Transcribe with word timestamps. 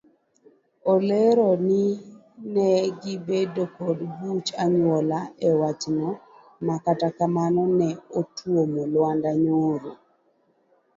Olero 0.93 1.49
ni 1.67 1.81
ne 2.53 2.69
gibedo 3.01 3.63
kod 3.77 3.97
buch 4.17 4.47
anyuola 4.63 5.19
ewachno 5.47 6.07
makata 6.67 7.07
kamano 7.17 7.63
ne 7.79 7.89
otuomo 8.19 8.81
lwanda 8.93 9.31
nyoro. 9.43 9.91